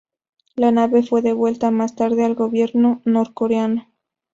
[0.55, 3.85] La nave fue devuelta más tarde al gobierno norcoreano.